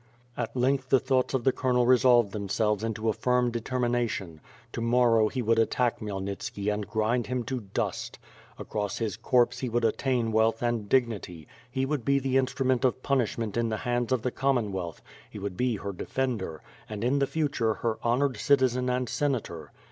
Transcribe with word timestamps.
At 0.35 0.57
length 0.57 0.89
the 0.89 0.99
thoughts 0.99 1.35
of 1.35 1.43
the 1.43 1.51
colonel 1.51 1.85
resolved 1.85 2.31
themselves 2.31 2.83
into 2.83 3.07
a 3.07 3.13
firm 3.13 3.51
determination. 3.51 4.41
To 4.73 4.81
morrow 4.81 5.27
he 5.27 5.43
would 5.43 5.59
attack 5.59 5.99
Khmyelnitski 5.99 6.73
and 6.73 6.87
grind 6.87 7.27
him 7.27 7.43
to 7.43 7.59
dust. 7.71 8.17
Across 8.57 8.97
his 8.97 9.15
corpse 9.15 9.59
he 9.59 9.69
would 9.69 9.85
attain 9.85 10.31
wealth 10.31 10.63
and 10.63 10.89
dignity; 10.89 11.47
he 11.69 11.85
would 11.85 12.03
be 12.03 12.17
the 12.17 12.37
instrument 12.37 12.83
of 12.83 13.03
punishment 13.03 13.55
in 13.55 13.69
the 13.69 13.77
hands 13.85 14.11
of 14.11 14.23
the 14.23 14.31
Commonwealth; 14.31 15.03
he 15.29 15.37
would 15.37 15.55
be 15.55 15.75
her 15.75 15.93
defender, 15.93 16.63
and 16.89 17.03
in 17.03 17.19
the 17.19 17.27
future 17.27 17.75
her 17.75 17.99
honored 18.01 18.37
citizen 18.37 18.89
and 18.89 19.07
senator. 19.07 19.71